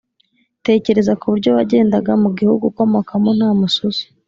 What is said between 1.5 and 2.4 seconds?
wagendaga mu